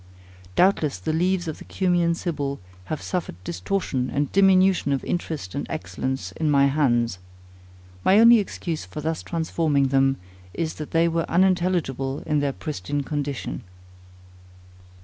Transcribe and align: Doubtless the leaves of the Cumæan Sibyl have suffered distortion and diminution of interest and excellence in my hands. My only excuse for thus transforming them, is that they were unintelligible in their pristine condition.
Doubtless 0.55 0.97
the 0.97 1.13
leaves 1.13 1.47
of 1.47 1.59
the 1.59 1.63
Cumæan 1.65 2.15
Sibyl 2.15 2.59
have 2.85 3.03
suffered 3.03 3.35
distortion 3.43 4.09
and 4.09 4.31
diminution 4.31 4.93
of 4.93 5.03
interest 5.03 5.53
and 5.53 5.67
excellence 5.69 6.31
in 6.31 6.49
my 6.49 6.65
hands. 6.65 7.19
My 8.03 8.17
only 8.19 8.39
excuse 8.39 8.83
for 8.83 8.99
thus 8.99 9.21
transforming 9.21 9.89
them, 9.89 10.17
is 10.55 10.73
that 10.81 10.89
they 10.89 11.07
were 11.07 11.29
unintelligible 11.29 12.23
in 12.25 12.39
their 12.39 12.51
pristine 12.51 13.03
condition. 13.03 13.61